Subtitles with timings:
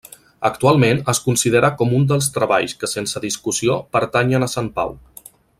[0.47, 4.99] Actualment es considera com un dels treballs que sense discussió pertanyen a Sant Pau.